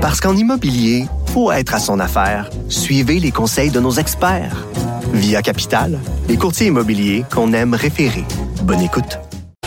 Parce 0.00 0.18
qu'en 0.18 0.34
immobilier, 0.34 1.04
faut 1.34 1.52
être 1.52 1.74
à 1.74 1.78
son 1.78 2.00
affaire. 2.00 2.48
Suivez 2.70 3.20
les 3.20 3.30
conseils 3.30 3.70
de 3.70 3.80
nos 3.80 3.92
experts. 3.92 4.66
Via 5.12 5.42
Capital, 5.42 5.98
les 6.26 6.38
courtiers 6.38 6.68
immobiliers 6.68 7.24
qu'on 7.30 7.52
aime 7.52 7.74
référer. 7.74 8.24
Bonne 8.62 8.80
écoute. 8.80 9.18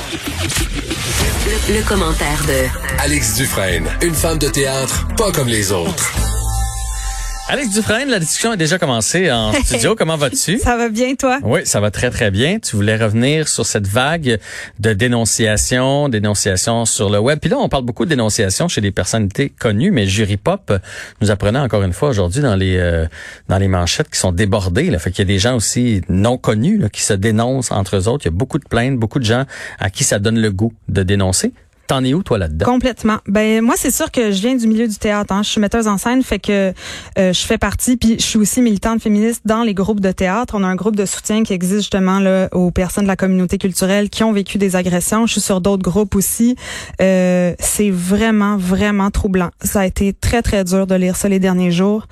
Le, 0.08 1.76
le 1.78 1.88
commentaire 1.88 2.42
de 2.48 3.00
Alex 3.00 3.36
Dufresne, 3.36 3.86
une 4.02 4.16
femme 4.16 4.40
de 4.40 4.48
théâtre 4.48 5.08
pas 5.18 5.32
comme 5.32 5.48
les 5.50 5.72
autres. 5.72 6.12
Alex 7.50 7.72
Dufresne, 7.72 8.10
la 8.10 8.20
discussion 8.20 8.52
a 8.52 8.56
déjà 8.56 8.80
commencé 8.80 9.30
en 9.30 9.52
studio. 9.66 9.96
Comment 9.98 10.16
vas-tu? 10.16 10.60
Ça 10.60 10.78
va 10.78 10.88
bien, 10.88 11.14
toi? 11.16 11.40
Oui, 11.44 11.60
ça 11.66 11.82
va 11.82 11.92
très, 11.92 12.10
très 12.10 12.32
bien. 12.32 12.58
Tu 12.60 12.78
voulais 12.78 12.96
revenir 12.96 13.50
sur 13.50 13.66
cette 13.66 13.86
vague 13.86 14.40
de 14.80 14.94
dénonciation, 14.94 16.08
dénonciation 16.08 16.86
sur 16.86 17.10
le 17.10 17.20
web. 17.20 17.40
Puis 17.40 17.50
là, 17.50 17.58
on 17.60 17.68
parle 17.68 17.84
beaucoup 17.84 18.06
de 18.06 18.10
dénonciation 18.10 18.70
chez 18.70 18.80
des 18.80 18.92
personnalités 18.92 19.50
connues, 19.50 19.92
mais 19.92 20.08
Jury 20.08 20.38
Pop 20.38 20.72
nous 21.22 21.32
apprenait 21.32 21.60
encore 21.60 21.84
une 21.84 21.94
fois 21.94 22.10
aujourd'hui 22.10 22.42
dans 22.42 22.56
les 22.56 22.78
euh, 22.78 23.06
dans 23.50 23.58
les 23.58 23.68
manchettes 23.68 24.10
qui 24.10 24.20
sont 24.20 24.32
débordées. 24.32 24.90
Là. 24.90 24.98
Fait 24.98 25.12
qu'il 25.12 25.20
y 25.20 25.28
a 25.28 25.34
des 25.34 25.40
gens 25.40 25.56
aussi 25.56 26.02
non 26.08 26.38
connus 26.38 26.78
là, 26.78 26.88
qui 26.88 27.02
se 27.02 27.14
dénoncent 27.14 27.72
entre 27.72 27.98
eux 27.98 28.08
autres. 28.08 28.24
Il 28.26 28.30
y 28.30 28.34
a 28.34 28.38
beaucoup 28.38 28.58
de 28.58 28.68
plaintes, 28.68 28.98
beaucoup 28.98 29.20
de 29.20 29.26
gens 29.26 29.44
à 29.80 29.90
qui 29.90 30.06
ça 30.06 30.18
donne 30.18 30.40
le 30.40 30.52
goût 30.52 30.74
de 30.88 31.04
dénoncer. 31.04 31.52
T'en 31.88 32.04
es 32.04 32.14
où, 32.14 32.24
toi, 32.24 32.38
là-dedans? 32.38 32.66
Complètement. 32.66 33.18
Ben 33.28 33.62
moi, 33.62 33.76
c'est 33.78 33.92
sûr 33.92 34.10
que 34.10 34.32
je 34.32 34.42
viens 34.42 34.56
du 34.56 34.68
milieu 34.68 34.88
du 34.88 34.96
théâtre. 34.96 35.34
Hein. 35.34 35.44
Je 35.44 35.50
suis 35.50 35.60
metteuse 35.60 35.88
en 35.88 35.98
scène, 35.98 36.24
fait 36.24 36.40
que 36.40 36.74
euh, 37.18 37.34
je 37.34 37.46
fais 37.46 37.58
partie, 37.58 37.98
puis 37.98 38.16
je 38.18 38.24
suis 38.24 38.40
aussi 38.40 38.62
militante 38.62 39.02
féministe 39.02 39.42
dans 39.46 39.64
les 39.64 39.74
groupes 39.74 40.00
de 40.00 40.12
théâtre. 40.12 40.56
On 40.58 40.64
a 40.64 40.68
un 40.68 40.76
groupe 40.76 40.96
de 40.96 41.06
soutien 41.06 41.44
qui 41.44 41.52
existe 41.52 41.82
justement 41.82 42.20
là, 42.20 42.48
aux 42.54 42.72
personnes 42.72 43.04
de 43.04 43.10
la 43.10 43.18
communauté 43.18 43.58
culturelle 43.58 44.10
qui 44.10 44.24
ont 44.24 44.32
vécu 44.32 44.58
des 44.58 44.78
agressions. 44.78 45.26
Je 45.26 45.34
suis 45.34 45.42
sur 45.42 45.60
d'autres 45.60 45.84
groupes 45.84 46.16
aussi. 46.16 46.56
Euh, 47.02 47.54
c'est 47.60 47.90
vraiment, 47.90 48.56
vraiment 48.56 49.12
troublant. 49.12 49.50
Ça 49.62 49.82
a 49.82 49.86
été 49.86 50.14
très, 50.14 50.42
très 50.42 50.64
dur 50.64 50.88
de 50.88 50.96
lire 50.96 51.18
ça 51.18 51.28
les 51.28 51.40
derniers 51.40 51.72
jours 51.72 52.08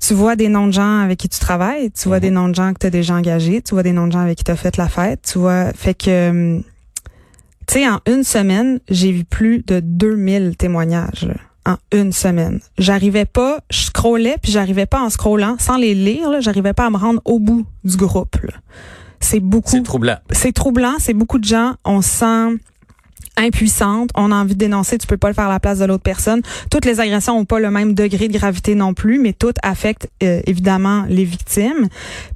tu 0.00 0.14
vois 0.14 0.36
des 0.36 0.48
noms 0.48 0.68
de 0.68 0.72
gens 0.72 1.00
avec 1.00 1.18
qui 1.18 1.28
tu 1.28 1.40
travailles, 1.40 1.90
tu 1.90 2.06
vois 2.06 2.20
des 2.20 2.30
noms 2.30 2.48
de 2.48 2.54
gens 2.54 2.72
que 2.72 2.78
tu 2.78 2.86
as 2.86 2.90
déjà 2.90 3.14
engagés, 3.14 3.62
tu 3.62 3.74
vois 3.74 3.82
des 3.82 3.92
noms 3.92 4.06
de 4.06 4.12
gens 4.12 4.20
avec 4.20 4.38
qui 4.38 4.44
tu 4.44 4.50
as 4.52 4.56
fait 4.56 4.76
la 4.76 4.88
fête, 4.88 5.22
tu 5.32 5.38
vois, 5.38 5.72
fait 5.72 5.94
que 5.94 6.62
tu 7.68 7.74
sais, 7.74 7.88
en 7.88 8.00
une 8.06 8.24
semaine, 8.24 8.80
j'ai 8.88 9.12
vu 9.12 9.24
plus 9.24 9.62
de 9.62 9.80
2000 9.80 10.56
témoignages. 10.56 11.24
Là, 11.24 11.34
en 11.68 11.76
une 11.92 12.12
semaine. 12.12 12.60
J'arrivais 12.78 13.26
pas, 13.26 13.60
je 13.70 13.84
scrollais, 13.84 14.36
puis 14.42 14.50
j'arrivais 14.50 14.86
pas 14.86 15.02
en 15.02 15.10
scrollant, 15.10 15.56
sans 15.58 15.76
les 15.76 15.94
lire, 15.94 16.40
j'arrivais 16.40 16.72
pas 16.72 16.86
à 16.86 16.90
me 16.90 16.96
rendre 16.96 17.20
au 17.26 17.38
bout 17.38 17.66
du 17.84 17.96
groupe. 17.96 18.36
C'est 19.20 19.40
beaucoup. 19.40 19.70
C'est 19.70 19.82
troublant. 19.82 20.18
C'est 20.30 20.52
troublant, 20.52 20.94
c'est 20.98 21.12
beaucoup 21.12 21.38
de 21.38 21.44
gens. 21.44 21.74
On 21.84 22.00
sent 22.00 22.56
impuissante, 23.36 24.10
on 24.14 24.32
a 24.32 24.34
envie 24.34 24.54
de 24.54 24.58
dénoncer, 24.58 24.98
tu 24.98 25.06
peux 25.06 25.16
pas 25.16 25.28
le 25.28 25.34
faire 25.34 25.46
à 25.46 25.52
la 25.52 25.60
place 25.60 25.78
de 25.78 25.84
l'autre 25.84 26.02
personne. 26.02 26.42
Toutes 26.70 26.84
les 26.84 27.00
agressions 27.00 27.38
ont 27.38 27.44
pas 27.44 27.60
le 27.60 27.70
même 27.70 27.94
degré 27.94 28.28
de 28.28 28.36
gravité 28.36 28.74
non 28.74 28.94
plus, 28.94 29.18
mais 29.18 29.32
toutes 29.32 29.56
affectent 29.62 30.08
euh, 30.22 30.40
évidemment 30.46 31.04
les 31.08 31.24
victimes. 31.24 31.88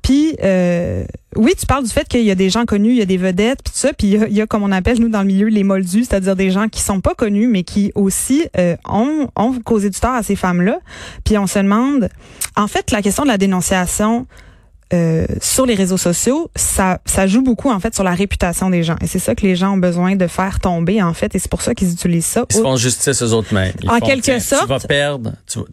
Puis 0.02 0.36
euh, 0.42 1.04
oui, 1.36 1.52
tu 1.58 1.66
parles 1.66 1.84
du 1.84 1.90
fait 1.90 2.06
qu'il 2.06 2.22
y 2.22 2.30
a 2.30 2.34
des 2.34 2.50
gens 2.50 2.64
connus, 2.64 2.90
il 2.90 2.98
y 2.98 3.02
a 3.02 3.06
des 3.06 3.16
vedettes, 3.16 3.60
puis 3.64 3.72
tout 3.72 3.78
ça, 3.78 3.92
puis 3.92 4.08
il 4.08 4.36
y, 4.36 4.40
a, 4.40 4.46
comme 4.46 4.62
on 4.62 4.72
appelle 4.72 5.00
nous 5.00 5.08
dans 5.08 5.20
le 5.20 5.26
milieu 5.26 5.48
les 5.48 5.64
moldus, 5.64 6.04
c'est-à-dire 6.04 6.36
des 6.36 6.50
gens 6.50 6.68
qui 6.68 6.80
sont 6.80 7.00
pas 7.00 7.14
connus 7.14 7.46
mais 7.46 7.62
qui 7.62 7.90
aussi 7.94 8.44
euh, 8.58 8.76
ont, 8.88 9.28
ont 9.36 9.58
causé 9.64 9.90
du 9.90 9.98
tort 9.98 10.14
à 10.14 10.22
ces 10.22 10.36
femmes-là. 10.36 10.78
Puis 11.24 11.38
on 11.38 11.46
se 11.46 11.58
demande, 11.58 12.08
en 12.56 12.68
fait, 12.68 12.90
la 12.90 13.02
question 13.02 13.24
de 13.24 13.28
la 13.28 13.38
dénonciation 13.38 14.26
euh, 14.92 15.26
sur 15.40 15.64
les 15.64 15.74
réseaux 15.74 15.96
sociaux, 15.96 16.50
ça, 16.54 17.00
ça 17.06 17.26
joue 17.26 17.42
beaucoup 17.42 17.70
en 17.70 17.80
fait 17.80 17.94
sur 17.94 18.04
la 18.04 18.14
réputation 18.14 18.68
des 18.68 18.82
gens. 18.82 18.96
Et 19.00 19.06
c'est 19.06 19.18
ça 19.18 19.34
que 19.34 19.42
les 19.42 19.56
gens 19.56 19.72
ont 19.74 19.78
besoin 19.78 20.16
de 20.16 20.26
faire 20.26 20.60
tomber 20.60 21.02
en 21.02 21.14
fait. 21.14 21.34
Et 21.34 21.38
c'est 21.38 21.50
pour 21.50 21.62
ça 21.62 21.74
qu'ils 21.74 21.92
utilisent 21.92 22.26
ça. 22.26 22.44
Ils 22.50 22.56
se 22.56 22.62
font 22.62 22.76
justice 22.76 23.22
aux 23.22 23.32
autres 23.32 23.54
mêmes. 23.54 23.72
en 23.88 24.00
quelque 24.00 24.38
sorte. 24.38 24.62
Tu 24.62 24.68
vas 24.68 24.80
perdre. 24.80 25.32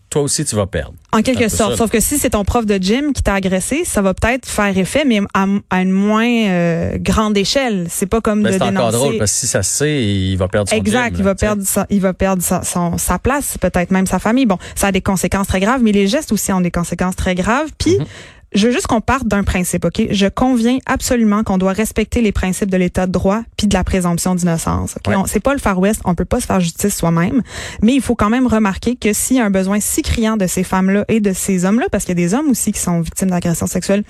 toi 0.09 0.21
aussi, 0.21 0.45
tu 0.45 0.55
vas 0.55 0.67
perdre. 0.67 0.93
En 1.11 1.21
quelque 1.21 1.49
sorte. 1.49 1.75
Sauf 1.75 1.89
que 1.89 1.99
si 1.99 2.17
c'est 2.17 2.29
ton 2.31 2.45
prof 2.45 2.65
de 2.65 2.75
gym 2.75 3.13
qui 3.13 3.23
t'a 3.23 3.33
agressé, 3.33 3.83
ça 3.83 4.01
va 4.01 4.13
peut-être 4.13 4.47
faire 4.47 4.77
effet, 4.77 5.03
mais 5.05 5.19
à, 5.33 5.81
une 5.81 5.91
moins 5.91 6.29
euh, 6.29 6.97
grande 6.97 7.37
échelle. 7.37 7.87
C'est 7.89 8.05
pas 8.05 8.21
comme 8.21 8.43
de 8.43 8.49
dénoncer. 8.49 8.71
C'est 8.71 8.77
encore 8.77 8.91
drôle 8.91 9.17
parce 9.17 9.31
que 9.31 9.37
si 9.37 9.47
ça 9.47 9.63
se 9.63 9.77
sait, 9.77 10.03
il 10.03 10.37
va 10.37 10.47
perdre 10.47 10.69
son 10.69 10.75
Exact. 10.75 11.15
Gym, 11.15 11.19
il 11.19 11.23
va 11.23 11.35
perdre 11.35 11.63
sa, 11.65 11.85
il 11.89 11.99
va 11.99 12.13
perdre 12.13 12.43
sa, 12.43 12.63
son, 12.63 12.97
sa 12.97 13.19
place, 13.19 13.57
peut-être 13.57 13.91
même 13.91 14.07
sa 14.07 14.19
famille. 14.19 14.45
Bon, 14.45 14.57
ça 14.75 14.87
a 14.87 14.91
des 14.91 15.01
conséquences 15.01 15.47
très 15.47 15.59
graves, 15.59 15.81
mais 15.83 15.91
les 15.91 16.07
gestes 16.07 16.31
aussi 16.31 16.53
ont 16.53 16.61
des 16.61 16.71
conséquences 16.71 17.15
très 17.15 17.35
graves. 17.35 17.69
Puis 17.77 17.97
mm-hmm 17.97 18.05
je 18.53 18.67
veux 18.67 18.73
juste 18.73 18.87
qu'on 18.87 19.01
parte 19.01 19.27
d'un 19.27 19.43
principe, 19.43 19.85
OK? 19.85 20.01
Je 20.09 20.27
conviens 20.27 20.79
absolument 20.85 21.43
qu'on 21.43 21.57
doit 21.57 21.73
respecter 21.73 22.21
les 22.21 22.31
principes 22.31 22.71
de 22.71 22.77
l'état 22.77 23.05
de 23.05 23.11
droit 23.11 23.41
puis 23.57 23.67
de 23.67 23.73
la 23.73 23.83
présomption 23.83 24.35
d'innocence. 24.35 24.95
Okay? 24.97 25.15
C'est 25.27 25.39
pas 25.39 25.53
le 25.53 25.59
Far 25.59 25.79
West, 25.79 26.01
on 26.05 26.15
peut 26.15 26.25
pas 26.25 26.39
se 26.39 26.45
faire 26.45 26.59
justice 26.59 26.95
soi-même, 26.95 27.41
mais 27.81 27.93
il 27.93 28.01
faut 28.01 28.15
quand 28.15 28.29
même 28.29 28.47
remarquer 28.47 28.95
que 28.95 29.13
s'il 29.13 29.37
y 29.37 29.39
a 29.39 29.45
un 29.45 29.51
besoin 29.51 29.79
si 29.79 30.01
criant 30.01 30.37
de 30.37 30.47
ces 30.47 30.63
femmes-là 30.63 31.05
et 31.07 31.19
de 31.19 31.33
ces 31.33 31.65
hommes-là, 31.65 31.87
parce 31.91 32.05
qu'il 32.05 32.17
y 32.17 32.23
a 32.23 32.27
des 32.27 32.33
hommes 32.33 32.49
aussi 32.49 32.71
qui 32.71 32.79
sont 32.79 33.01
victimes 33.01 33.29
d'agressions 33.29 33.67
sexuelles, 33.67 34.03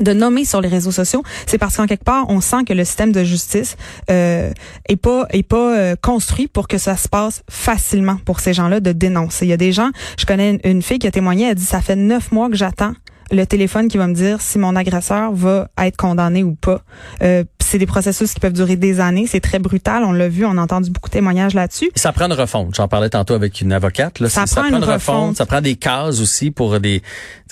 de 0.00 0.12
nommer 0.12 0.44
sur 0.44 0.60
les 0.60 0.68
réseaux 0.68 0.92
sociaux, 0.92 1.22
c'est 1.46 1.58
parce 1.58 1.76
qu'en 1.76 1.86
quelque 1.86 2.04
part, 2.04 2.24
on 2.28 2.40
sent 2.40 2.64
que 2.66 2.72
le 2.72 2.84
système 2.84 3.12
de 3.12 3.24
justice 3.24 3.76
euh, 4.10 4.50
est 4.88 4.96
pas 4.96 5.26
est 5.30 5.42
pas 5.42 5.76
euh, 5.76 5.96
construit 6.00 6.48
pour 6.48 6.66
que 6.66 6.78
ça 6.78 6.96
se 6.96 7.08
passe 7.08 7.42
facilement 7.50 8.16
pour 8.24 8.40
ces 8.40 8.54
gens-là 8.54 8.80
de 8.80 8.92
dénoncer. 8.92 9.44
Il 9.44 9.50
y 9.50 9.52
a 9.52 9.58
des 9.58 9.72
gens, 9.72 9.90
je 10.18 10.24
connais 10.24 10.52
une, 10.52 10.60
une 10.64 10.82
fille 10.82 10.98
qui 10.98 11.06
a 11.06 11.10
témoigné, 11.10 11.48
elle 11.48 11.56
dit 11.56 11.64
ça 11.64 11.82
fait 11.82 11.96
neuf 11.96 12.32
mois 12.32 12.48
que 12.48 12.56
j'attends 12.56 12.94
le 13.32 13.46
téléphone 13.46 13.88
qui 13.88 13.96
va 13.96 14.06
me 14.06 14.14
dire 14.14 14.40
si 14.40 14.58
mon 14.58 14.76
agresseur 14.76 15.32
va 15.32 15.68
être 15.78 15.96
condamné 15.96 16.42
ou 16.42 16.54
pas. 16.54 16.82
Euh, 17.22 17.44
c'est 17.72 17.78
des 17.78 17.86
processus 17.86 18.34
qui 18.34 18.40
peuvent 18.40 18.52
durer 18.52 18.76
des 18.76 19.00
années. 19.00 19.26
C'est 19.26 19.40
très 19.40 19.58
brutal. 19.58 20.04
On 20.04 20.12
l'a 20.12 20.28
vu. 20.28 20.44
On 20.44 20.58
a 20.58 20.60
entendu 20.60 20.90
beaucoup 20.90 21.08
de 21.08 21.14
témoignages 21.14 21.54
là-dessus. 21.54 21.90
Ça 21.94 22.12
prend 22.12 22.26
une 22.26 22.34
refonte. 22.34 22.74
J'en 22.74 22.86
parlais 22.86 23.08
tantôt 23.08 23.32
avec 23.32 23.62
une 23.62 23.72
avocate. 23.72 24.20
Là. 24.20 24.28
Ça, 24.28 24.44
prend, 24.44 24.64
une 24.64 24.84
refonte. 24.84 25.36
Ça 25.36 25.46
prend 25.46 25.62
des 25.62 25.76
cases 25.76 26.20
aussi 26.20 26.50
pour 26.50 26.78
des. 26.80 27.02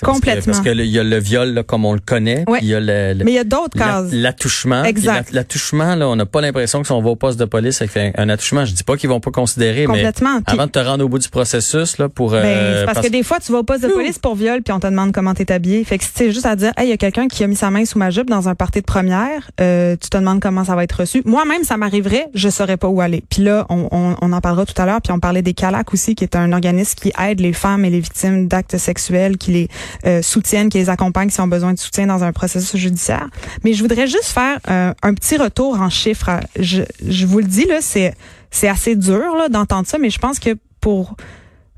Complètement. 0.03 0.53
Parce 0.53 0.63
que 0.63 0.69
il 0.69 0.85
y 0.85 0.99
a 0.99 1.03
le 1.03 1.17
viol 1.17 1.53
là, 1.53 1.63
comme 1.63 1.85
on 1.85 1.93
le 1.93 1.99
connaît. 1.99 2.43
Ouais. 2.47 2.59
Il 2.61 2.67
y 2.67 2.75
a 2.75 2.79
le, 2.79 3.23
Mais 3.23 3.31
il 3.31 3.35
y 3.35 3.39
a 3.39 3.43
d'autres 3.43 3.77
cases. 3.77 4.11
L'attouchement. 4.11 4.83
Exact. 4.83 5.31
L'attouchement 5.31 5.95
là, 5.95 6.07
on 6.07 6.15
n'a 6.15 6.25
pas 6.27 6.41
l'impression 6.41 6.81
que 6.81 6.87
si 6.87 6.93
on 6.93 7.01
va 7.01 7.09
au 7.09 7.15
poste 7.15 7.39
de 7.39 7.45
police 7.45 7.81
avec 7.81 8.13
un, 8.15 8.29
attouchement, 8.29 8.65
je 8.65 8.73
dis 8.73 8.83
pas 8.83 8.97
qu'ils 8.97 9.09
vont 9.09 9.19
pas 9.19 9.31
considérer, 9.31 9.85
Complètement. 9.85 10.39
mais 10.39 10.53
avant 10.53 10.65
de 10.67 10.71
te 10.71 10.79
rendre 10.79 11.03
au 11.03 11.09
bout 11.09 11.19
du 11.19 11.29
processus 11.29 11.97
là 11.97 12.09
pour. 12.09 12.31
Ben, 12.31 12.45
euh, 12.45 12.85
parce, 12.85 13.01
que 13.01 13.11
des 13.11 13.23
fois 13.23 13.39
tu 13.39 13.51
vas 13.51 13.59
au 13.59 13.63
poste 13.63 13.83
de 13.83 13.89
police 13.89 14.19
pour 14.19 14.35
viol 14.35 14.61
puis 14.61 14.71
on 14.71 14.79
te 14.79 14.87
demande 14.87 15.11
comment 15.11 15.33
t'es 15.33 15.51
habillé. 15.51 15.70
Fait 15.85 15.97
que 15.97 16.03
c'est 16.13 16.31
juste 16.31 16.45
à 16.45 16.55
dire, 16.55 16.71
hey, 16.77 16.87
il 16.87 16.89
y 16.89 16.93
a 16.93 16.97
quelqu'un 16.97 17.27
qui 17.27 17.43
a 17.43 17.47
mis 17.47 17.55
sa 17.55 17.69
main 17.69 17.85
sous 17.85 17.97
ma 17.97 18.09
jupe 18.09 18.29
dans 18.29 18.49
un 18.49 18.55
party 18.55 18.81
de 18.81 18.85
première. 18.85 19.49
Euh, 19.59 19.95
tu 19.99 20.09
te 20.09 20.17
demandes 20.17 20.39
comment 20.39 20.63
ça 20.63 20.75
va 20.75 20.83
être 20.83 21.01
reçu. 21.01 21.21
Moi-même, 21.25 21.63
ça 21.63 21.77
m'arriverait, 21.77 22.27
je 22.33 22.49
saurais 22.49 22.77
pas 22.77 22.87
où 22.87 23.01
aller. 23.01 23.23
Puis 23.29 23.43
là, 23.43 23.65
on, 23.69 24.15
en 24.19 24.41
parlera 24.41 24.65
tout 24.65 24.79
à 24.81 24.85
l'heure. 24.85 25.01
Puis 25.01 25.11
on 25.11 25.19
parlait 25.19 25.41
des 25.41 25.53
CALAC 25.53 25.93
aussi, 25.93 26.15
qui 26.15 26.23
est 26.23 26.35
un 26.35 26.51
organisme 26.53 26.95
qui 26.95 27.11
aide 27.21 27.39
les 27.39 27.53
femmes 27.53 27.85
et 27.85 27.89
les 27.89 27.99
victimes 27.99 28.47
d'actes 28.47 28.77
sexuels, 28.77 29.37
qui 29.37 29.51
les 29.51 29.67
euh, 30.05 30.21
soutiennent, 30.21 30.69
qui 30.69 30.77
les 30.77 30.89
accompagne 30.89 31.29
s'ils 31.29 31.41
ont 31.41 31.47
besoin 31.47 31.73
de 31.73 31.79
soutien 31.79 32.07
dans 32.07 32.23
un 32.23 32.31
processus 32.31 32.79
judiciaire. 32.79 33.29
Mais 33.63 33.73
je 33.73 33.81
voudrais 33.81 34.07
juste 34.07 34.27
faire 34.27 34.59
euh, 34.69 34.93
un 35.03 35.13
petit 35.13 35.37
retour 35.37 35.79
en 35.79 35.89
chiffres. 35.89 36.39
Je, 36.59 36.83
je 37.07 37.25
vous 37.25 37.39
le 37.39 37.45
dis 37.45 37.65
là, 37.65 37.79
c'est 37.81 38.13
c'est 38.51 38.67
assez 38.67 38.95
dur 38.95 39.49
d'entendre 39.49 39.87
ça, 39.87 39.97
mais 39.97 40.09
je 40.09 40.19
pense 40.19 40.37
que 40.37 40.57
pour 40.81 41.15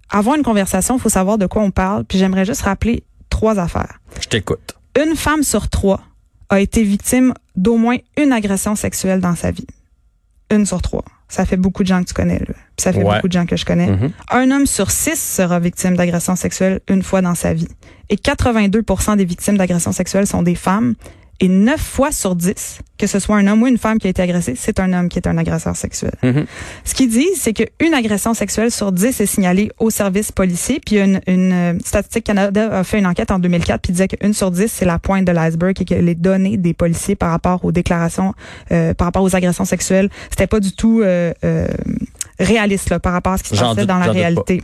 avoir 0.10 0.36
une 0.36 0.44
conversation, 0.44 0.98
il 0.98 1.02
faut 1.02 1.10
savoir 1.10 1.38
de 1.38 1.46
quoi 1.46 1.62
on 1.62 1.72
parle. 1.72 2.04
Puis 2.04 2.18
j'aimerais 2.18 2.46
juste 2.46 2.64
rappeler 2.64 3.04
trois 3.30 3.60
affaires. 3.60 4.00
Je 4.20 4.28
t'écoute. 4.28 4.76
Une 5.02 5.16
femme 5.16 5.44
sur 5.44 5.70
trois 5.70 6.02
a 6.50 6.60
été 6.60 6.84
victime 6.84 7.34
d'au 7.56 7.78
moins 7.78 7.98
une 8.18 8.32
agression 8.32 8.76
sexuelle 8.76 9.20
dans 9.20 9.36
sa 9.36 9.52
vie. 9.52 9.68
Une 10.52 10.66
sur 10.66 10.82
trois. 10.82 11.04
Ça 11.30 11.46
fait 11.46 11.58
beaucoup 11.58 11.82
de 11.82 11.88
gens 11.88 12.02
que 12.04 12.10
tu 12.10 12.14
connais, 12.14 12.40
là. 12.40 12.46
Puis 12.46 12.84
ça 12.84 12.94
fait 12.94 13.04
beaucoup 13.04 13.28
de 13.28 13.34
gens 13.34 13.46
que 13.46 13.56
je 13.56 13.66
connais. 13.66 13.90
Mm-hmm. 13.90 14.12
Un 14.32 14.52
homme 14.52 14.66
sur 14.68 14.92
six 14.92 15.20
sera 15.20 15.60
victime 15.60 15.96
d'agression 15.96 16.36
sexuelle 16.36 16.80
une 16.88 17.02
fois 17.02 17.22
dans 17.22 17.34
sa 17.34 17.54
vie. 17.54 17.68
Et 18.10 18.18
82% 18.18 19.18
des 19.18 19.26
victimes 19.26 19.58
d'agression 19.58 19.92
sexuelle 19.92 20.28
sont 20.28 20.44
des 20.44 20.54
femmes. 20.54 20.94
Et 21.44 21.50
9 21.50 21.78
fois 21.78 22.14
sur 22.14 22.38
10, 22.38 22.80
que 22.98 23.06
ce 23.06 23.20
soit 23.20 23.36
un 23.36 23.48
homme 23.48 23.64
ou 23.64 23.68
une 23.68 23.78
femme 23.78 24.00
qui 24.00 24.08
a 24.08 24.10
été 24.10 24.22
agressé, 24.22 24.54
c'est 24.56 24.80
un 24.80 24.94
homme 24.94 25.10
qui 25.10 25.20
est 25.20 25.28
un 25.28 25.38
agresseur 25.38 25.76
sexuel. 25.76 26.14
Mm-hmm. 26.24 26.46
Ce 26.86 26.94
qu'ils 26.94 27.10
disent, 27.10 27.36
c'est 27.36 27.52
qu'une 27.52 27.94
agression 27.94 28.34
sexuelle 28.34 28.72
sur 28.72 28.94
10 28.94 29.20
est 29.20 29.26
signalée 29.26 29.70
au 29.78 29.90
service 29.90 30.32
policier. 30.32 30.80
Puis 30.80 31.00
une, 31.00 31.20
une 31.28 31.52
euh, 31.52 31.74
Statistique 31.84 32.24
Canada 32.24 32.70
a 32.72 32.86
fait 32.86 32.98
une 32.98 33.06
enquête 33.06 33.30
en 33.30 33.40
2004 33.40 33.82
puis 33.82 33.92
disait 33.92 34.08
qu'une 34.08 34.34
sur 34.34 34.52
10, 34.52 34.72
c'est 34.72 34.86
la 34.86 35.00
pointe 35.00 35.26
de 35.26 35.34
l'iceberg 35.34 35.76
et 35.82 35.84
que 35.84 35.96
les 35.96 36.16
données 36.16 36.56
des 36.56 36.74
policiers 36.74 37.16
par 37.18 37.32
rapport 37.32 37.66
aux 37.66 37.74
déclarations, 37.74 38.34
euh, 38.72 38.94
par 38.94 39.08
rapport 39.08 39.24
aux 39.24 39.36
agressions 39.36 39.66
sexuelles, 39.66 40.10
c'était 40.30 40.48
pas 40.48 40.62
du 40.62 40.72
tout 40.72 41.02
euh, 41.02 41.34
euh 41.44 41.68
réaliste 42.40 42.90
là, 42.90 43.00
par 43.00 43.12
rapport 43.12 43.34
à 43.34 43.38
ce 43.38 43.44
qui 43.44 43.56
se 43.56 43.62
passait 43.62 43.86
dans 43.86 44.00
la 44.00 44.12
réalité. 44.12 44.64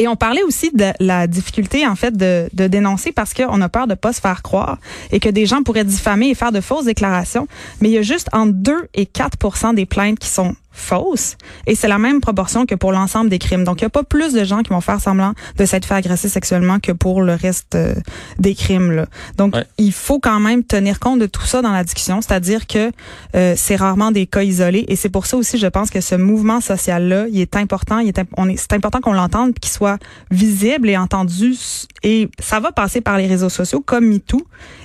Et 0.00 0.08
on 0.08 0.16
parlait 0.16 0.42
aussi 0.42 0.70
de 0.72 0.92
la 0.98 1.26
difficulté 1.26 1.86
en 1.86 1.94
fait 1.94 2.16
de, 2.16 2.48
dénoncer 2.54 3.12
parce 3.12 3.34
qu'on 3.34 3.60
a 3.60 3.68
peur 3.68 3.86
de 3.86 3.92
pas 3.92 4.14
se 4.14 4.20
faire 4.22 4.40
croire 4.40 4.78
et 5.12 5.20
que 5.20 5.28
des 5.28 5.44
gens 5.44 5.62
pourraient 5.62 5.84
diffamer 5.84 6.28
et 6.28 6.34
faire 6.34 6.52
de 6.52 6.62
fausses 6.62 6.86
déclarations. 6.86 7.46
Mais 7.82 7.90
il 7.90 7.92
y 7.92 7.98
a 7.98 8.02
juste 8.02 8.30
entre 8.32 8.54
2 8.54 8.88
et 8.94 9.04
4% 9.04 9.74
des 9.74 9.84
plaintes 9.84 10.18
qui 10.18 10.30
sont 10.30 10.56
fausses. 10.72 11.36
Et 11.66 11.74
c'est 11.74 11.88
la 11.88 11.98
même 11.98 12.20
proportion 12.20 12.64
que 12.66 12.74
pour 12.74 12.92
l'ensemble 12.92 13.28
des 13.30 13.38
crimes. 13.38 13.64
Donc, 13.64 13.80
il 13.80 13.84
n'y 13.84 13.88
a 13.88 13.90
pas 13.90 14.02
plus 14.04 14.32
de 14.32 14.44
gens 14.44 14.62
qui 14.62 14.70
vont 14.70 14.80
faire 14.80 15.00
semblant 15.00 15.32
de 15.56 15.64
s'être 15.64 15.84
fait 15.84 15.94
agresser 15.94 16.28
sexuellement 16.28 16.78
que 16.78 16.92
pour 16.92 17.22
le 17.22 17.34
reste 17.34 17.74
euh, 17.74 17.94
des 18.38 18.54
crimes. 18.54 18.92
Là. 18.92 19.06
Donc, 19.36 19.54
Ouais. 19.56 19.64
il 19.78 19.92
faut 19.92 20.20
quand 20.20 20.38
même 20.40 20.62
tenir 20.64 21.00
compte 21.00 21.18
de 21.18 21.26
tout 21.26 21.44
ça 21.44 21.60
dans 21.62 21.72
la 21.72 21.82
discussion, 21.84 22.20
c'est-à-dire 22.20 22.66
que 22.66 22.92
euh, 23.34 23.54
c'est 23.56 23.76
rarement 23.76 24.10
des 24.12 24.26
cas 24.26 24.42
isolés. 24.42 24.84
Et 24.88 24.96
c'est 24.96 25.08
pour 25.08 25.26
ça 25.26 25.36
aussi, 25.36 25.58
je 25.58 25.66
pense 25.66 25.90
que 25.90 26.00
ce 26.00 26.14
mouvement 26.14 26.60
social-là, 26.60 27.26
il 27.30 27.40
est 27.40 27.56
important. 27.56 27.98
Il 27.98 28.08
est, 28.08 28.18
imp- 28.18 28.30
on 28.36 28.48
est, 28.48 28.56
c'est 28.56 28.72
important 28.72 29.00
qu'on 29.00 29.12
l'entende, 29.12 29.54
qu'il 29.54 29.70
soit 29.72 29.98
visible 30.30 30.88
et 30.88 30.96
entendu. 30.96 31.56
Et 32.02 32.30
ça 32.38 32.60
va 32.60 32.72
passer 32.72 33.00
par 33.00 33.18
les 33.18 33.26
réseaux 33.26 33.48
sociaux 33.48 33.80
comme 33.84 34.06
MeToo. 34.06 34.40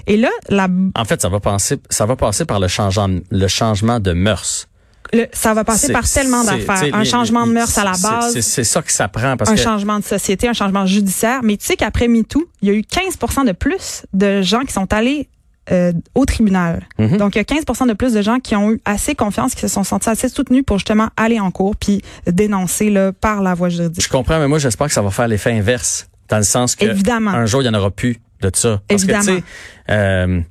Et 0.07 0.17
là, 0.17 0.29
la, 0.49 0.67
En 0.95 1.05
fait, 1.05 1.21
ça 1.21 1.29
va 1.29 1.39
passer, 1.39 1.77
ça 1.89 2.05
va 2.05 2.15
passer 2.15 2.45
par 2.45 2.59
le 2.59 2.67
changement, 2.67 3.09
le 3.29 3.47
changement 3.47 3.99
de 3.99 4.11
mœurs. 4.13 4.67
Le- 5.13 5.27
ça 5.33 5.53
va 5.53 5.63
passer 5.63 5.91
par 5.93 6.09
tellement 6.09 6.43
d'affaires. 6.43 6.93
Un 6.93 6.99
les- 6.99 7.05
changement 7.09 7.45
de 7.47 7.51
mœurs 7.53 7.77
à 7.77 7.83
la 7.83 7.91
base. 7.97 8.39
C'est 8.39 8.63
ça 8.63 8.81
que 8.81 8.91
ça 8.91 9.07
prend 9.07 9.37
parce 9.37 9.49
un 9.51 9.55
que 9.55 9.59
changement 9.61 9.99
de 9.99 10.03
société, 10.03 10.47
un 10.47 10.53
changement 10.53 10.85
judiciaire. 10.85 11.41
Mais 11.43 11.57
tu 11.57 11.65
sais 11.65 11.75
qu'après 11.75 12.07
MeToo, 12.07 12.45
il 12.61 12.67
y 12.69 12.71
a 12.71 12.73
eu 12.75 12.83
15 12.83 13.17
de 13.45 13.51
plus 13.51 14.03
de 14.13 14.41
gens 14.41 14.61
qui 14.61 14.73
sont 14.73 14.91
allés 14.93 15.27
euh, 15.71 15.91
au 16.13 16.25
tribunal. 16.25 16.87
Mhm. 16.99 17.17
Donc, 17.17 17.33
il 17.33 17.39
y 17.39 17.41
a 17.41 17.43
15 17.43 17.65
de 17.87 17.93
plus 17.93 18.13
de 18.13 18.21
gens 18.21 18.39
qui 18.39 18.55
ont 18.55 18.71
eu 18.73 18.81
assez 18.85 19.15
confiance, 19.15 19.55
qui 19.55 19.61
se 19.61 19.67
sont 19.67 19.83
sentis 19.83 20.09
assez 20.09 20.29
soutenus 20.29 20.63
pour 20.63 20.77
justement 20.77 21.07
aller 21.17 21.39
en 21.39 21.49
cours 21.49 21.75
puis 21.75 22.03
dénoncer 22.27 22.91
là, 22.91 23.11
par 23.13 23.41
la 23.41 23.55
voie 23.55 23.69
juridique. 23.69 24.03
je 24.03 24.09
comprends, 24.09 24.37
mais 24.37 24.47
moi 24.47 24.59
j'espère 24.59 24.85
que 24.85 24.93
ça 24.93 25.01
va 25.01 25.09
faire 25.09 25.27
l'effet 25.27 25.53
inverse, 25.53 26.07
dans 26.29 26.37
le 26.37 26.43
sens 26.43 26.75
que 26.75 26.85
Évidemment. 26.85 27.31
un 27.31 27.47
jour 27.47 27.63
il 27.63 27.65
y 27.65 27.69
en 27.69 27.73
aura 27.73 27.89
plus 27.89 28.19
de 28.41 28.51
ça. 28.53 28.79
Parce 28.87 29.05
que 29.05 29.11
Évidemment. 29.11 29.37
tu 29.39 29.43
sais, 29.43 29.43
euh, 29.89 30.41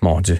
mon 0.00 0.20
Dieu, 0.20 0.38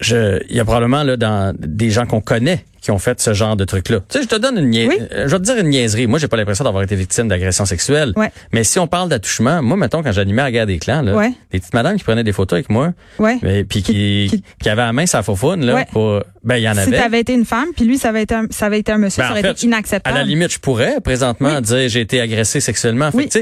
je, 0.00 0.38
il 0.48 0.56
y 0.56 0.60
a 0.60 0.64
probablement 0.64 1.02
là 1.02 1.16
dans 1.16 1.54
des 1.58 1.90
gens 1.90 2.06
qu'on 2.06 2.20
connaît 2.20 2.64
qui 2.80 2.90
ont 2.90 2.98
fait 2.98 3.20
ce 3.20 3.34
genre 3.34 3.56
de 3.56 3.66
truc-là. 3.66 3.98
Tu 4.08 4.16
sais, 4.18 4.24
je 4.24 4.28
te 4.28 4.36
donne 4.36 4.56
une 4.56 4.70
Oui. 4.70 4.88
euh, 5.12 5.24
je 5.28 5.32
vais 5.32 5.38
te 5.38 5.44
dire 5.44 5.58
une 5.58 5.68
niaiserie. 5.68 6.06
Moi, 6.06 6.18
j'ai 6.18 6.28
pas 6.28 6.38
l'impression 6.38 6.64
d'avoir 6.64 6.82
été 6.82 6.96
victime 6.96 7.28
d'agression 7.28 7.66
sexuelle. 7.66 8.14
Ouais. 8.16 8.32
Mais 8.52 8.64
si 8.64 8.78
on 8.78 8.86
parle 8.86 9.10
d'attouchement, 9.10 9.60
moi, 9.62 9.76
mettons, 9.76 10.02
quand 10.02 10.12
j'animais 10.12 10.40
à 10.40 10.44
la 10.46 10.50
guerre 10.52 10.66
des 10.66 10.78
clans, 10.78 11.02
là, 11.02 11.14
Ouais. 11.14 11.30
des 11.52 11.58
petites 11.58 11.74
madames 11.74 11.98
qui 11.98 12.04
prenaient 12.04 12.24
des 12.24 12.32
photos 12.32 12.56
avec 12.56 12.70
moi, 12.70 12.94
Ouais. 13.18 13.36
mais, 13.42 13.64
puis 13.64 13.82
qui, 13.82 14.28
Qui- 14.30 14.42
qui, 14.62 14.68
avaient 14.70 14.80
la 14.80 14.94
main 14.94 15.04
sa 15.04 15.22
faufoune, 15.22 15.62
là, 15.66 15.84
pour, 15.92 16.22
ben, 16.42 16.56
il 16.56 16.62
y 16.62 16.68
en 16.70 16.72
Si 16.72 16.80
avait. 16.80 16.96
t'avais 16.96 17.20
été 17.20 17.34
une 17.34 17.44
femme, 17.44 17.68
puis 17.76 17.84
lui, 17.84 17.98
ça 17.98 18.08
avait 18.08 18.22
été 18.22 18.34
un, 18.34 18.46
ça 18.48 18.64
avait 18.66 18.78
été 18.78 18.92
un 18.92 18.98
monsieur, 18.98 19.20
Ben, 19.24 19.26
ça 19.26 19.32
aurait 19.32 19.42
fait, 19.42 19.50
été 19.50 19.66
inacceptable. 19.66 20.16
À 20.16 20.20
la 20.20 20.24
limite, 20.24 20.50
je 20.50 20.58
pourrais 20.58 21.02
présentement 21.02 21.56
Oui. 21.56 21.60
dire 21.62 21.86
j'ai 21.90 22.00
été 22.00 22.18
agressé 22.22 22.60
sexuellement. 22.60 23.10
Fait 23.10 23.16
Oui. 23.18 23.28
que, 23.28 23.40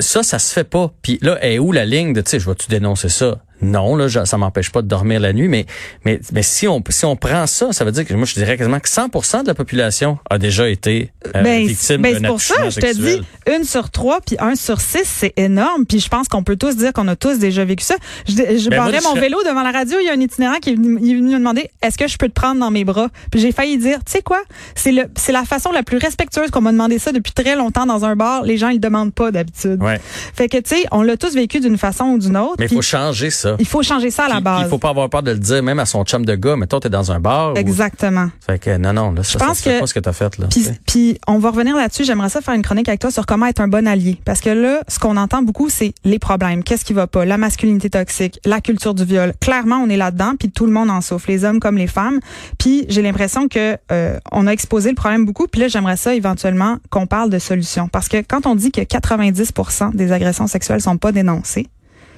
ça, 0.00 0.22
ça 0.22 0.38
se 0.38 0.52
fait 0.52 0.64
pas. 0.64 0.92
Puis 1.00 1.18
là, 1.22 1.38
est 1.42 1.58
où 1.58 1.72
la 1.72 1.86
ligne 1.86 2.12
de, 2.12 2.20
tu 2.20 2.32
sais, 2.32 2.40
je 2.40 2.46
vais-tu 2.46 2.68
dénoncer 2.68 3.08
ça? 3.08 3.38
Non, 3.62 3.96
là, 3.96 4.08
ça 4.26 4.36
m'empêche 4.36 4.70
pas 4.70 4.82
de 4.82 4.88
dormir 4.88 5.20
la 5.20 5.32
nuit, 5.32 5.48
mais, 5.48 5.66
mais, 6.04 6.20
mais 6.32 6.42
si 6.42 6.68
on, 6.68 6.82
si 6.88 7.04
on 7.04 7.16
prend 7.16 7.46
ça, 7.46 7.72
ça 7.72 7.84
veut 7.84 7.92
dire 7.92 8.04
que 8.04 8.12
moi, 8.14 8.26
je 8.26 8.34
dirais 8.34 8.56
quasiment 8.56 8.80
que 8.80 8.88
100% 8.88 9.42
de 9.42 9.46
la 9.46 9.54
population 9.54 10.18
a 10.28 10.38
déjà 10.38 10.68
été 10.68 11.10
euh, 11.34 11.42
Ben, 11.42 11.66
victime 11.66 12.02
ben, 12.02 12.14
d'un 12.14 12.20
c'est 12.20 12.26
pour 12.26 12.40
ça, 12.40 12.68
je 12.68 12.80
te 12.80 12.94
dis, 12.94 13.22
une 13.50 13.64
sur 13.64 13.90
trois, 13.90 14.20
puis 14.20 14.36
un 14.38 14.54
sur 14.54 14.80
six, 14.80 15.04
c'est 15.04 15.32
énorme. 15.36 15.86
Puis 15.86 16.00
je 16.00 16.08
pense 16.08 16.28
qu'on 16.28 16.42
peut 16.42 16.56
tous 16.56 16.76
dire 16.76 16.92
qu'on 16.92 17.08
a 17.08 17.16
tous 17.16 17.38
déjà 17.38 17.64
vécu 17.64 17.84
ça. 17.84 17.96
Je, 18.28 18.34
je 18.34 18.68
Ben, 18.68 18.76
barrais 18.76 19.00
mon 19.02 19.14
vélo 19.14 19.38
devant 19.44 19.62
la 19.62 19.72
radio, 19.72 19.98
il 20.00 20.06
y 20.06 20.10
a 20.10 20.12
un 20.12 20.20
itinérant 20.20 20.58
qui 20.60 20.70
est 20.70 20.74
venu, 20.74 20.98
il 21.00 21.12
est 21.12 21.14
venu 21.14 21.32
me 21.32 21.38
demander, 21.38 21.70
est-ce 21.82 21.96
que 21.96 22.08
je 22.08 22.18
peux 22.18 22.28
te 22.28 22.34
prendre 22.34 22.60
dans 22.60 22.70
mes 22.70 22.84
bras? 22.84 23.08
Puis 23.30 23.40
j'ai 23.40 23.52
failli 23.52 23.78
dire, 23.78 23.98
tu 24.04 24.12
sais 24.12 24.22
quoi? 24.22 24.42
C'est 24.74 24.92
le, 24.92 25.04
c'est 25.16 25.32
la 25.32 25.44
façon 25.44 25.72
la 25.72 25.82
plus 25.82 25.98
respectueuse 25.98 26.50
qu'on 26.50 26.60
m'a 26.60 26.72
demandé 26.72 26.98
ça 26.98 27.12
depuis 27.12 27.32
très 27.32 27.56
longtemps 27.56 27.86
dans 27.86 28.04
un 28.04 28.16
bar. 28.16 28.42
Les 28.42 28.58
gens, 28.58 28.68
ils 28.68 28.74
le 28.74 28.80
demandent 28.80 29.14
pas 29.14 29.30
d'habitude. 29.30 29.82
Ouais. 29.82 30.00
Fait 30.34 30.48
que, 30.48 30.58
tu 30.58 30.76
sais, 30.76 30.84
on 30.92 31.02
l'a 31.02 31.16
tous 31.16 31.34
vécu 31.34 31.60
d'une 31.60 31.78
façon 31.78 32.04
ou 32.04 32.18
d'une 32.18 32.36
autre. 32.36 32.56
Mais 32.58 32.66
il 32.66 32.74
faut 32.74 32.82
changer 32.82 33.30
ça. 33.30 33.45
Il 33.58 33.66
faut 33.66 33.82
changer 33.82 34.10
ça 34.10 34.24
à 34.24 34.28
la 34.28 34.40
base. 34.40 34.62
Il 34.66 34.68
faut 34.68 34.78
pas 34.78 34.90
avoir 34.90 35.08
peur 35.10 35.22
de 35.22 35.30
le 35.32 35.38
dire, 35.38 35.62
même 35.62 35.78
à 35.78 35.86
son 35.86 36.04
chum 36.04 36.24
de 36.24 36.34
gars. 36.34 36.56
Mettons, 36.56 36.80
t'es 36.80 36.88
dans 36.90 37.12
un 37.12 37.20
bar. 37.20 37.52
ou- 37.52 37.56
Exactement. 37.56 38.30
Fait 38.44 38.58
que, 38.58 38.76
non, 38.76 38.92
non, 38.92 39.12
là, 39.12 39.22
ça, 39.22 39.38
pense 39.38 39.48
ça 39.48 39.54
se 39.54 39.62
fait 39.62 39.74
que- 39.76 39.80
pas 39.80 39.86
ce 39.86 39.94
que 39.94 40.00
t'as 40.00 40.12
fait, 40.12 40.38
là. 40.38 40.46
Puis, 40.50 40.66
puis 40.86 41.18
on 41.26 41.38
va 41.38 41.50
revenir 41.50 41.76
là-dessus. 41.76 42.04
J'aimerais 42.04 42.28
ça 42.28 42.40
faire 42.40 42.54
une 42.54 42.62
chronique 42.62 42.88
avec 42.88 43.00
toi 43.00 43.10
sur 43.10 43.26
comment 43.26 43.46
être 43.46 43.60
un 43.60 43.68
bon 43.68 43.86
allié. 43.86 44.20
Parce 44.24 44.40
que 44.40 44.50
là, 44.50 44.80
ce 44.88 44.98
qu'on 44.98 45.16
entend 45.16 45.42
beaucoup, 45.42 45.68
c'est 45.68 45.94
les 46.04 46.18
problèmes. 46.18 46.62
Qu'est-ce 46.62 46.84
qui 46.84 46.92
va 46.92 47.06
pas? 47.06 47.24
La 47.24 47.36
masculinité 47.38 47.90
toxique, 47.90 48.38
la 48.44 48.60
culture 48.60 48.94
du 48.94 49.04
viol. 49.04 49.32
Clairement, 49.40 49.76
on 49.76 49.88
est 49.88 49.96
là-dedans, 49.96 50.32
puis 50.38 50.50
tout 50.50 50.66
le 50.66 50.72
monde 50.72 50.90
en 50.90 51.00
souffre, 51.00 51.26
les 51.28 51.44
hommes 51.44 51.60
comme 51.60 51.76
les 51.76 51.86
femmes. 51.86 52.20
Puis 52.58 52.86
j'ai 52.88 53.02
l'impression 53.02 53.48
que 53.48 53.76
euh, 53.92 54.18
on 54.32 54.46
a 54.46 54.50
exposé 54.50 54.88
le 54.90 54.94
problème 54.94 55.24
beaucoup. 55.26 55.46
Puis 55.46 55.60
là, 55.60 55.68
j'aimerais 55.68 55.96
ça 55.96 56.14
éventuellement 56.14 56.78
qu'on 56.90 57.06
parle 57.06 57.30
de 57.30 57.38
solutions. 57.38 57.88
Parce 57.88 58.08
que 58.08 58.18
quand 58.26 58.46
on 58.46 58.54
dit 58.54 58.70
que 58.72 58.80
90% 58.80 59.94
des 59.94 60.12
agressions 60.12 60.46
sexuelles 60.46 60.80
sont 60.80 60.96
pas 60.96 61.12
dénoncées, 61.12 61.66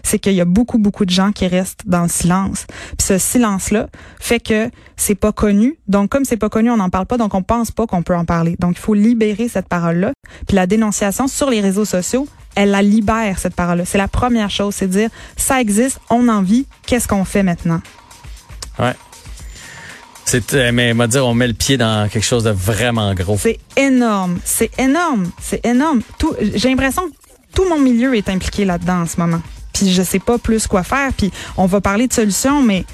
c'est 0.03 0.19
qu'il 0.19 0.35
y 0.35 0.41
a 0.41 0.45
beaucoup, 0.45 0.79
beaucoup 0.79 1.05
de 1.05 1.11
gens 1.11 1.33
qui 1.33 1.47
restent 1.47 1.83
dans 1.87 2.03
le 2.03 2.09
silence. 2.09 2.67
Puis 2.97 3.07
ce 3.07 3.19
silence-là 3.19 3.89
fait 4.21 4.41
que 4.41 4.71
c'est 4.97 5.15
pas 5.15 5.33
connu. 5.33 5.79
Donc, 5.87 6.11
comme 6.11 6.25
c'est 6.25 6.37
pas 6.37 6.49
connu, 6.49 6.71
on 6.71 6.77
n'en 6.77 6.91
parle 6.91 7.07
pas, 7.07 7.17
donc 7.17 7.35
on 7.35 7.43
pense 7.43 7.71
pas 7.71 7.87
qu'on 7.87 8.03
peut 8.03 8.17
en 8.17 8.25
parler. 8.25 8.57
Donc, 8.59 8.77
il 8.77 8.81
faut 8.81 8.95
libérer 8.95 9.49
cette 9.49 9.69
parole-là. 9.69 10.13
Puis 10.47 10.57
la 10.57 10.67
dénonciation 10.67 11.29
sur 11.29 11.51
les 11.51 11.61
réseaux 11.61 11.85
sociaux, 11.85 12.27
elle 12.55 12.71
la 12.71 12.83
libère, 12.83 13.39
cette 13.39 13.55
parole-là. 13.55 13.85
C'est 13.85 13.99
la 13.99 14.09
première 14.09 14.51
chose, 14.51 14.75
c'est 14.75 14.87
de 14.87 14.93
dire, 14.93 15.11
ça 15.37 15.61
existe, 15.61 16.01
on 16.11 16.29
en 16.29 16.43
vit, 16.43 16.67
qu'est-ce 16.87 17.07
qu'on 17.07 17.25
fait 17.25 17.43
maintenant? 17.43 17.81
Ouais. 18.79 18.95
C'est, 20.25 20.53
euh, 20.53 20.73
mais, 20.73 20.93
m'a 20.93 21.07
dire, 21.07 21.27
on 21.27 21.33
met 21.33 21.47
le 21.47 21.55
pied 21.55 21.79
dans 21.79 22.07
quelque 22.09 22.25
chose 22.25 22.45
de 22.45 22.51
vraiment 22.51 23.15
gros. 23.15 23.39
C'est 23.39 23.59
énorme, 23.77 24.39
c'est 24.45 24.71
énorme, 24.79 25.31
c'est 25.41 25.65
énorme. 25.65 26.03
Tout, 26.19 26.35
j'ai 26.55 26.69
l'impression 26.69 27.09
que 27.09 27.15
tout 27.55 27.67
mon 27.67 27.79
milieu 27.79 28.15
est 28.15 28.29
impliqué 28.29 28.67
là-dedans 28.67 29.03
en 29.03 29.07
ce 29.07 29.19
moment. 29.19 29.41
Puis 29.79 29.93
je 29.93 30.03
sais 30.03 30.19
pas 30.19 30.39
plus 30.39 30.67
quoi 30.67 30.83
faire. 30.83 31.13
Puis 31.13 31.31
on 31.57 31.67
va 31.67 31.81
parler 31.81 32.07
de 32.09 32.13
solutions, 32.13 32.63
mais 32.63 32.85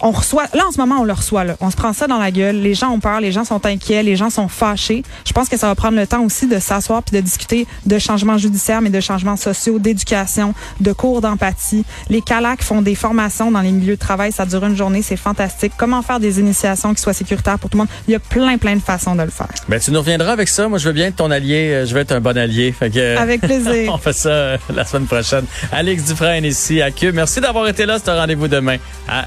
on 0.00 0.10
reçoit. 0.10 0.44
Là 0.54 0.64
en 0.68 0.72
ce 0.72 0.78
moment, 0.78 1.00
on 1.00 1.04
le 1.04 1.12
reçoit. 1.12 1.44
Là. 1.44 1.56
On 1.60 1.70
se 1.70 1.76
prend 1.76 1.92
ça 1.92 2.06
dans 2.06 2.18
la 2.18 2.30
gueule. 2.30 2.56
Les 2.56 2.74
gens 2.74 2.90
ont 2.90 3.00
peur, 3.00 3.20
les 3.20 3.32
gens 3.32 3.44
sont 3.44 3.64
inquiets, 3.66 4.02
les 4.02 4.16
gens 4.16 4.30
sont 4.30 4.48
fâchés. 4.48 5.02
Je 5.26 5.32
pense 5.32 5.48
que 5.48 5.56
ça 5.56 5.66
va 5.66 5.74
prendre 5.74 5.96
le 5.96 6.06
temps 6.06 6.22
aussi 6.22 6.46
de 6.46 6.58
s'asseoir 6.58 7.02
puis 7.02 7.16
de 7.16 7.20
discuter 7.22 7.66
de 7.86 7.98
changements 7.98 8.38
judiciaires, 8.38 8.80
mais 8.80 8.90
de 8.90 9.00
changements 9.00 9.36
sociaux, 9.36 9.78
d'éducation, 9.78 10.54
de 10.80 10.92
cours 10.92 11.20
d'empathie. 11.20 11.84
Les 12.08 12.20
CALAC 12.20 12.62
font 12.62 12.82
des 12.82 12.94
formations 12.94 13.50
dans 13.50 13.60
les 13.60 13.72
milieux 13.72 13.94
de 13.94 14.00
travail. 14.00 14.32
Ça 14.32 14.46
dure 14.46 14.64
une 14.64 14.76
journée, 14.76 15.02
c'est 15.02 15.16
fantastique. 15.16 15.72
Comment 15.76 16.02
faire 16.02 16.20
des 16.20 16.40
initiations 16.40 16.94
qui 16.94 17.02
soient 17.02 17.12
sécuritaires 17.12 17.58
pour 17.58 17.70
tout 17.70 17.78
le 17.78 17.82
monde? 17.84 17.92
Il 18.08 18.12
y 18.12 18.14
a 18.14 18.20
plein, 18.20 18.58
plein 18.58 18.76
de 18.76 18.82
façons 18.82 19.14
de 19.14 19.22
le 19.22 19.30
faire. 19.30 19.48
Ben, 19.68 19.78
tu 19.80 19.90
nous 19.90 20.00
reviendras 20.00 20.32
avec 20.32 20.48
ça. 20.48 20.68
Moi, 20.68 20.78
je 20.78 20.86
veux 20.86 20.92
bien 20.92 21.06
être 21.06 21.16
ton 21.16 21.30
allié. 21.30 21.70
Euh, 21.72 21.86
Je 21.86 21.94
veux 21.94 22.00
être 22.00 22.12
un 22.12 22.20
bon 22.20 22.36
allié. 22.36 22.72
Fait 22.72 22.90
que, 22.90 22.98
euh, 22.98 23.18
Avec 23.18 23.40
plaisir. 23.40 23.92
on 23.92 23.98
fait 23.98 24.12
ça 24.12 24.28
euh, 24.28 24.58
la 24.74 24.84
semaine 24.84 25.06
prochaine. 25.06 25.44
Alex 25.72 26.04
Dufresne 26.04 26.44
ici 26.44 26.80
à 26.82 26.90
Q. 26.90 27.12
Merci 27.12 27.40
d'avoir 27.40 27.68
été 27.68 27.86
là. 27.86 27.98
C'est 28.02 28.10
un 28.10 28.16
rendez-vous 28.16 28.48
demain 28.48 28.76
à 29.08 29.26